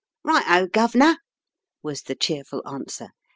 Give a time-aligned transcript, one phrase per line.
[0.23, 1.17] Righto, guv'nor,"
[1.83, 3.09] was the cheerful answer.